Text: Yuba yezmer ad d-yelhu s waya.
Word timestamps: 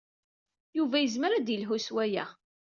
Yuba 0.77 0.97
yezmer 0.99 1.31
ad 1.33 1.43
d-yelhu 1.45 1.77
s 1.85 1.87
waya. 1.95 2.25